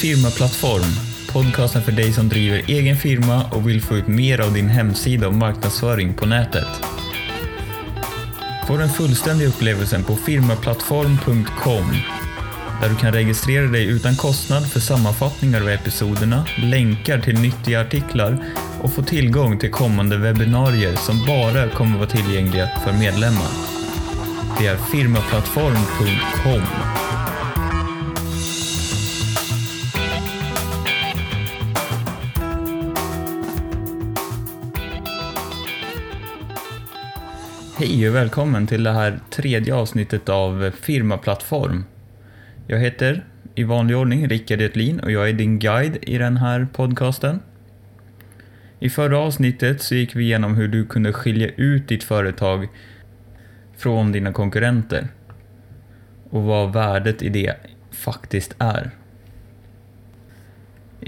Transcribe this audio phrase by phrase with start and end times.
[0.00, 0.94] Firmaplattform,
[1.32, 5.28] podcasten för dig som driver egen firma och vill få ut mer av din hemsida
[5.28, 6.68] och marknadsföring på nätet.
[8.66, 11.92] Få den fullständiga upplevelsen på firmaplattform.com
[12.82, 18.44] där du kan registrera dig utan kostnad för sammanfattningar av episoderna, länkar till nyttiga artiklar
[18.80, 23.50] och få tillgång till kommande webbinarier som bara kommer vara tillgängliga för medlemmar.
[24.58, 26.99] Det är firmaplattform.com.
[37.80, 41.84] Hej och välkommen till det här tredje avsnittet av Firmaplattform.
[42.66, 46.68] Jag heter i vanlig ordning Rickard Etlin och jag är din guide i den här
[46.72, 47.40] podcasten.
[48.80, 52.68] I förra avsnittet så gick vi igenom hur du kunde skilja ut ditt företag
[53.76, 55.08] från dina konkurrenter
[56.30, 57.54] och vad värdet i det
[57.90, 58.90] faktiskt är.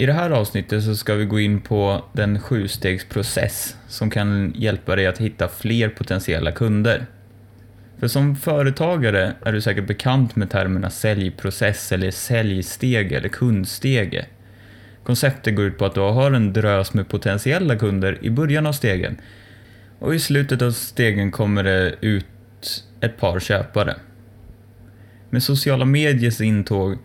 [0.02, 4.96] I det här avsnittet så ska vi gå in på den sjustegsprocess som kan hjälpa
[4.96, 7.06] dig att hitta fler potentiella kunder.
[7.98, 14.26] För som företagare är du säkert bekant med termerna säljprocess eller säljsteg eller kundstege.
[15.04, 18.72] Konceptet går ut på att du har en drös med potentiella kunder i början av
[18.72, 19.20] stegen
[19.98, 23.96] och i slutet av stegen kommer det ut ett par köpare.
[25.30, 26.98] Med sociala mediers intåg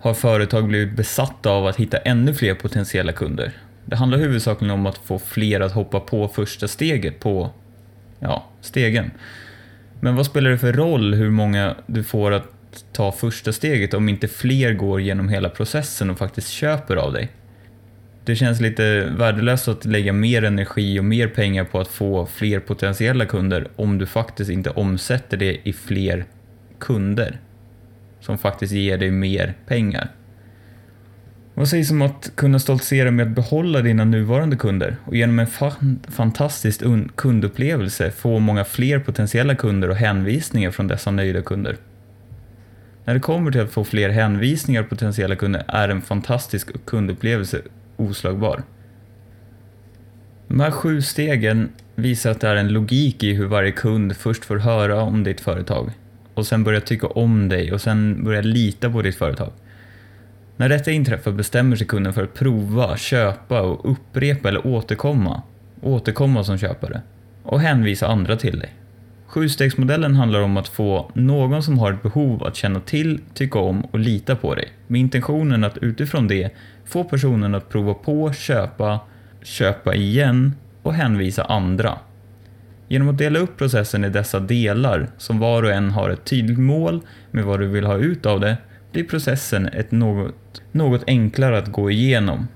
[0.00, 3.52] har företag blivit besatta av att hitta ännu fler potentiella kunder.
[3.84, 7.50] Det handlar huvudsakligen om att få fler att hoppa på första steget på
[8.20, 9.10] ja, stegen.
[10.00, 12.44] Men vad spelar det för roll hur många du får att
[12.92, 17.28] ta första steget om inte fler går genom hela processen och faktiskt köper av dig?
[18.24, 22.60] Det känns lite värdelöst att lägga mer energi och mer pengar på att få fler
[22.60, 26.24] potentiella kunder om du faktiskt inte omsätter det i fler
[26.78, 27.40] kunder
[28.28, 30.10] som faktiskt ger dig mer pengar.
[31.54, 35.46] Vad sägs om att kunna stoltsera med att behålla dina nuvarande kunder och genom en
[35.46, 35.72] fa
[36.08, 36.82] fantastisk
[37.16, 41.76] kundupplevelse få många fler potentiella kunder och hänvisningar från dessa nöjda kunder?
[43.04, 47.60] När det kommer till att få fler hänvisningar och potentiella kunder är en fantastisk kundupplevelse
[47.96, 48.62] oslagbar.
[50.48, 54.44] De här sju stegen visar att det är en logik i hur varje kund först
[54.44, 55.92] får höra om ditt företag
[56.38, 59.52] och sen börjar tycka om dig och sen börjar lita på ditt företag.
[60.56, 65.42] När detta inträffar bestämmer sig kunden för att prova, köpa och upprepa eller återkomma,
[65.80, 67.02] återkomma som köpare
[67.42, 68.74] och hänvisa andra till dig.
[69.26, 73.80] Sjustegsmodellen handlar om att få någon som har ett behov att känna till, tycka om
[73.80, 76.50] och lita på dig med intentionen att utifrån det
[76.84, 79.00] få personen att prova på, köpa,
[79.42, 81.98] köpa igen och hänvisa andra.
[82.88, 86.58] Genom att dela upp processen i dessa delar, som var och en har ett tydligt
[86.58, 87.00] mål
[87.30, 88.56] med vad du vill ha ut av det,
[88.92, 92.48] blir processen ett något, något enklare att gå igenom.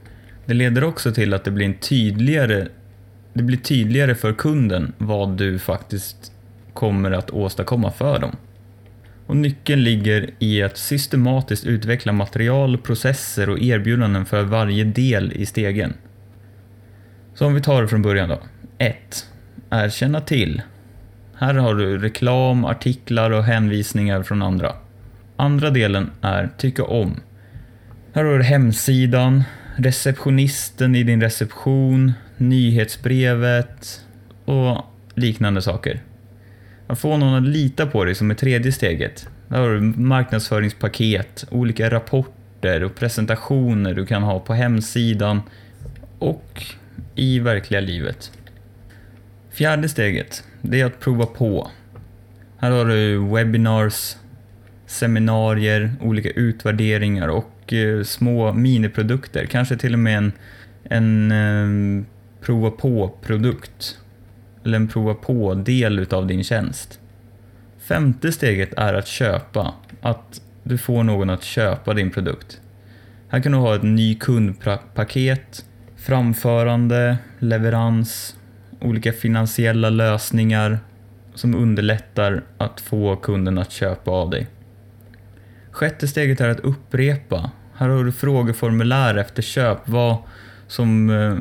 [0.46, 2.68] Det leder också till att det blir, en tydligare,
[3.32, 6.32] det blir tydligare för kunden vad du faktiskt
[6.72, 8.36] kommer att åstadkomma för dem.
[9.26, 15.46] Och nyckeln ligger i att systematiskt utveckla material, processer och erbjudanden för varje del i
[15.46, 15.94] stegen.
[17.34, 18.38] Så om vi tar det från början då.
[18.78, 19.26] 1.
[19.70, 20.62] Erkänna till.
[21.34, 24.72] Här har du reklam, artiklar och hänvisningar från andra.
[25.36, 27.20] Andra delen är tycka om.
[28.12, 29.44] Här har du hemsidan,
[29.76, 34.00] receptionisten i din reception, nyhetsbrevet
[34.44, 36.00] och liknande saker.
[36.86, 39.28] Att få någon att lita på dig som är tredje steget.
[39.48, 45.42] Där har du marknadsföringspaket, olika rapporter och presentationer du kan ha på hemsidan
[46.18, 46.62] och
[47.14, 48.32] i verkliga livet.
[49.52, 51.70] Fjärde steget, det är att prova på.
[52.58, 54.16] Här har du webinars,
[54.86, 59.46] seminarier, olika utvärderingar och eh, små miniprodukter.
[59.46, 60.32] Kanske till och med en,
[60.84, 62.04] en eh,
[62.40, 63.98] prova på-produkt.
[64.64, 67.00] Eller en prova på-del utav din tjänst.
[67.78, 69.74] Femte steget är att köpa.
[70.00, 72.60] Att du får någon att köpa din produkt.
[73.28, 75.64] Här kan du ha ett ny kundpaket,
[75.96, 78.36] framförande, leverans,
[78.82, 80.78] olika finansiella lösningar
[81.34, 84.46] som underlättar att få kunden att köpa av dig.
[85.70, 87.50] Sjätte steget är att upprepa.
[87.74, 90.16] Här har du frågeformulär efter köp, vad
[90.66, 91.36] som eh,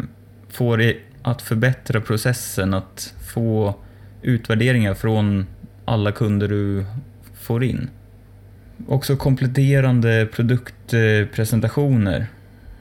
[0.49, 3.75] får dig att förbättra processen, att få
[4.21, 5.45] utvärderingar från
[5.85, 6.85] alla kunder du
[7.33, 7.89] får in.
[8.87, 12.27] Också kompletterande produktpresentationer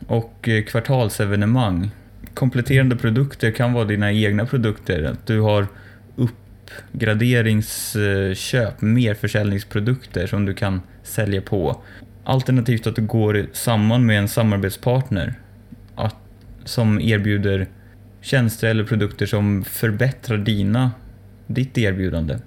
[0.06, 1.90] och eh, kvartalsevenemang.
[2.34, 5.66] Kompletterande produkter kan vara dina egna produkter, att du har
[6.16, 11.82] uppgraderingsköp, mer försäljningsprodukter som du kan sälja på.
[12.24, 15.34] Alternativt att du går samman med en samarbetspartner
[15.94, 16.16] att,
[16.64, 17.66] som erbjuder
[18.20, 20.90] tjänster eller produkter som förbättrar dina,
[21.46, 22.38] ditt erbjudande.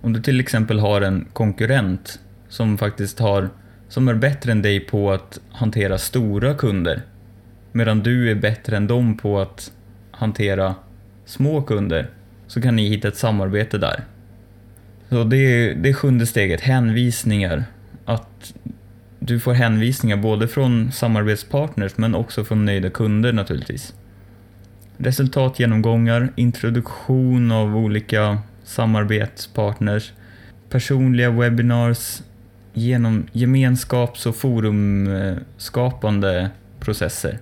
[0.00, 3.48] Om du till exempel har en konkurrent som faktiskt har,
[3.88, 7.02] som är bättre än dig på att hantera stora kunder
[7.72, 9.72] medan du är bättre än dem på att
[10.10, 10.74] hantera
[11.24, 12.10] små kunder
[12.46, 14.04] så kan ni hitta ett samarbete där.
[15.08, 17.64] Så det är, det är sjunde steget, hänvisningar.
[18.04, 18.54] Att
[19.18, 23.94] du får hänvisningar både från samarbetspartners men också från nöjda kunder naturligtvis.
[24.96, 30.12] Resultatgenomgångar, introduktion av olika samarbetspartners,
[30.68, 32.22] personliga webinars,
[32.72, 36.50] genom gemenskaps och forumskapande
[36.80, 37.38] processer.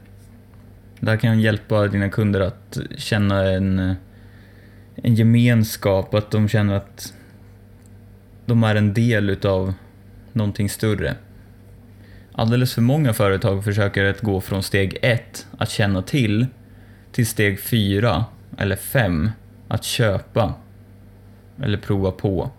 [1.00, 3.94] Det här kan hjälpa dina kunder att känna en,
[4.94, 7.14] en gemenskap, att de känner att
[8.46, 9.74] de är en del utav
[10.32, 11.14] någonting större.
[12.32, 16.46] Alldeles för många företag försöker att gå från steg ett, att känna till,
[17.12, 18.24] till steg fyra
[18.58, 19.30] eller fem,
[19.68, 20.54] att köpa
[21.62, 22.50] eller prova på.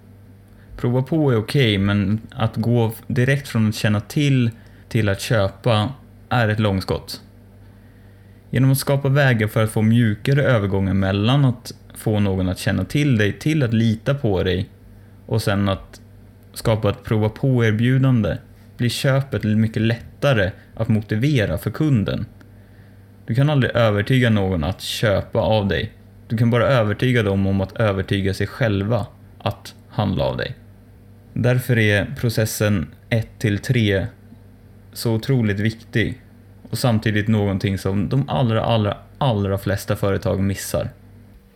[0.78, 4.52] Prova på är okej, okay, men att gå direkt från att känna till
[4.90, 5.94] till att köpa
[6.30, 7.22] är ett långskott.
[8.52, 12.86] Genom att skapa vägar för att få mjukare övergångar mellan att få någon att känna
[12.86, 14.70] till dig till att lita på dig
[15.26, 16.02] och sen att
[16.54, 18.38] skapa ett prova på-erbjudande
[18.78, 22.26] blir köpet mycket lättare att motivera för kunden.
[23.26, 25.92] Du kan aldrig övertyga någon att köpa av dig.
[26.28, 29.08] Du kan bara övertyga dem om att övertyga sig själva
[29.40, 30.56] att handla av dig.
[31.34, 34.06] Därför är processen 1-3
[34.94, 36.22] så otroligt viktig
[36.70, 40.90] och samtidigt någonting som de allra, allra, allra flesta företag missar.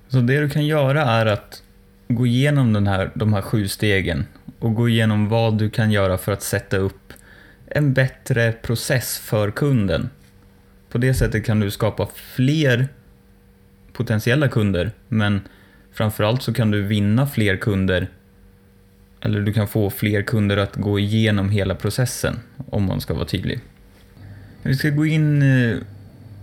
[0.08, 1.64] Så det du kan göra är att
[2.08, 4.26] gå igenom den här, de här sju stegen
[4.60, 7.14] och gå igenom vad du kan göra för att sätta upp
[7.68, 10.10] en bättre process för kunden.
[10.90, 12.88] På det sättet kan du skapa fler
[13.94, 15.42] potentiella kunder, men
[15.94, 18.08] framförallt så kan du vinna fler kunder
[19.26, 22.40] eller du kan få fler kunder att gå igenom hela processen,
[22.70, 23.60] om man ska vara tydlig.
[24.66, 25.78] Vi ska gå in eh,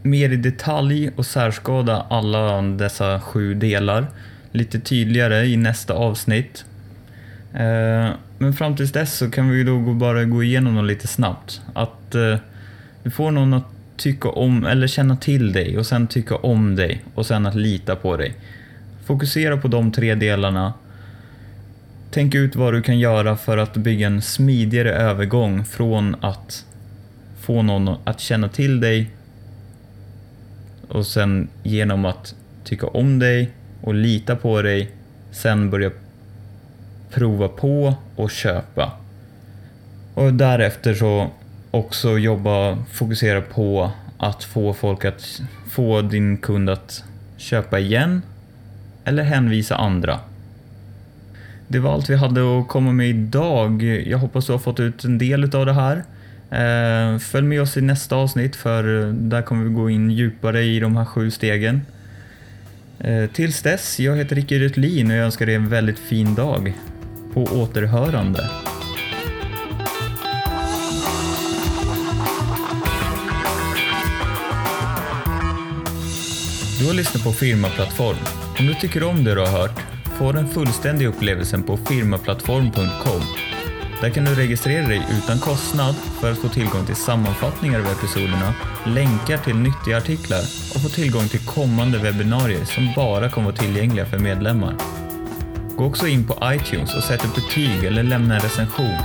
[0.03, 4.07] mer i detalj och särskada alla dessa sju delar
[4.53, 6.65] lite tydligare i nästa avsnitt.
[7.55, 11.61] Eh, men fram tills dess så kan vi då bara gå igenom dem lite snabbt.
[11.75, 12.37] Att eh,
[13.03, 17.05] du får någon att tycka om eller känna till dig och sen tycka om dig
[17.15, 18.35] och sen att lita på dig.
[19.05, 20.73] Fokusera på de tre delarna.
[22.11, 26.65] Tänk ut vad du kan göra för att bygga en smidigare övergång från att
[27.51, 29.11] få någon att känna till dig
[30.89, 33.51] och sen genom att tycka om dig
[33.81, 34.91] och lita på dig,
[35.31, 35.91] sen börja
[37.11, 38.93] prova på och köpa.
[40.15, 41.31] Och därefter så
[41.71, 47.05] också jobba, fokusera på att få folk att få din kund att
[47.37, 48.23] köpa igen
[49.05, 50.21] eller hänvisa andra.
[51.69, 53.83] Det var allt vi hade att komma med idag.
[53.83, 56.05] Jag hoppas du har fått ut en del av det här.
[56.51, 60.63] Eh, följ med oss i nästa avsnitt för eh, där kommer vi gå in djupare
[60.63, 61.83] i de här sju stegen.
[62.99, 66.73] Eh, tills dess, jag heter Ricky Rutlin och jag önskar dig en väldigt fin dag.
[67.35, 68.49] På återhörande.
[76.79, 78.17] Du har lyssnat på Firmaplattform.
[78.59, 79.81] Om du tycker om det du har hört,
[80.19, 83.50] få den fullständiga upplevelsen på firmaplattform.com
[84.01, 88.55] där kan du registrera dig utan kostnad för att få tillgång till sammanfattningar av episoderna,
[88.87, 90.41] länkar till nyttiga artiklar
[90.75, 94.75] och få tillgång till kommande webbinarier som bara kommer vara tillgängliga för medlemmar.
[95.77, 98.99] Gå också in på iTunes och sätt ett betyg eller lämna en recension.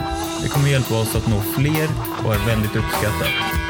[0.43, 1.89] Det kommer hjälpa oss att nå fler
[2.25, 3.64] och är väldigt uppskattat.